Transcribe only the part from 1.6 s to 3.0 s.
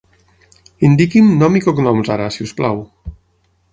cognoms ara, si us plau.